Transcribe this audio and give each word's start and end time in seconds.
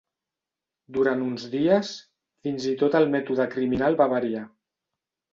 Durant 0.95 1.19
uns 1.25 1.43
dies, 1.55 1.91
fins 2.47 2.65
i 2.71 2.73
tot 2.79 2.97
el 3.01 3.05
mètode 3.17 3.47
criminal 3.57 3.99
va 4.01 4.09
variar. 4.15 4.43